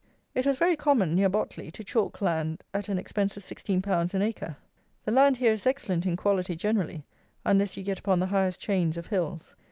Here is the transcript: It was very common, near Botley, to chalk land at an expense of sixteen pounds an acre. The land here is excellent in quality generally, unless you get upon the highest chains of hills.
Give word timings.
It 0.33 0.47
was 0.47 0.57
very 0.57 0.75
common, 0.75 1.13
near 1.13 1.29
Botley, 1.29 1.69
to 1.73 1.83
chalk 1.83 2.21
land 2.21 2.63
at 2.73 2.89
an 2.89 2.97
expense 2.97 3.37
of 3.37 3.43
sixteen 3.43 3.83
pounds 3.83 4.15
an 4.15 4.23
acre. 4.23 4.57
The 5.05 5.11
land 5.11 5.37
here 5.37 5.53
is 5.53 5.67
excellent 5.67 6.07
in 6.07 6.15
quality 6.17 6.55
generally, 6.55 7.03
unless 7.45 7.77
you 7.77 7.83
get 7.83 7.99
upon 7.99 8.19
the 8.19 8.25
highest 8.33 8.59
chains 8.59 8.97
of 8.97 9.05
hills. 9.05 9.55